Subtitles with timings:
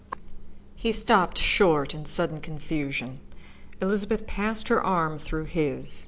[0.75, 3.19] He stopped short in sudden confusion.
[3.79, 5.99] Elizabeth passed her arm through his.